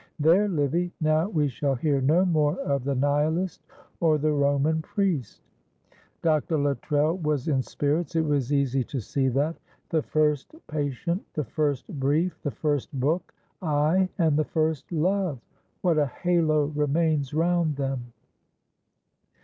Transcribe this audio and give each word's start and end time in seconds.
There, 0.19 0.47
Livy, 0.49 0.91
now 0.99 1.29
we 1.29 1.47
shall 1.47 1.75
hear 1.75 2.01
no 2.01 2.25
more 2.25 2.57
of 2.61 2.85
the 2.85 2.95
Nihilist 2.95 3.61
or 3.99 4.17
the 4.17 4.31
Roman 4.31 4.81
priest." 4.81 5.43
Dr. 6.23 6.57
Luttrell 6.57 7.19
was 7.19 7.47
in 7.47 7.61
spirits; 7.61 8.15
it 8.15 8.23
was 8.25 8.51
easy 8.51 8.83
to 8.85 8.99
see 8.99 9.27
that. 9.27 9.57
The 9.91 10.01
first 10.01 10.55
patient, 10.65 11.23
the 11.35 11.43
first 11.45 11.87
brief, 11.99 12.41
the 12.41 12.49
first 12.49 12.91
book 12.99 13.31
aye, 13.61 14.09
and 14.17 14.37
the 14.39 14.45
first 14.45 14.91
love. 14.91 15.37
What 15.81 15.99
a 15.99 16.07
halo 16.07 16.65
remains 16.65 17.31
round 17.35 17.75
them! 17.75 18.11